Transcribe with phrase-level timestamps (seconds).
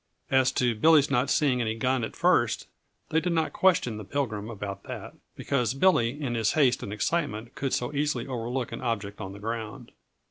[0.31, 2.67] As to Billy's not seeing any gun at first
[3.09, 7.53] they did not question the Pilgrim about that, because Billy in his haste and excitement
[7.53, 9.91] could so easily overlook an object on the ground.